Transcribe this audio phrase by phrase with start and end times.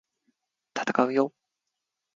[0.73, 1.31] 闘うよ！！